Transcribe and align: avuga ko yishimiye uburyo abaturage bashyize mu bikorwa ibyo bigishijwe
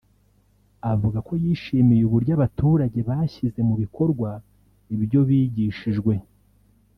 avuga 0.91 1.17
ko 1.27 1.33
yishimiye 1.43 2.01
uburyo 2.05 2.31
abaturage 2.37 2.99
bashyize 3.09 3.59
mu 3.67 3.75
bikorwa 3.81 4.29
ibyo 4.95 5.19
bigishijwe 5.29 6.13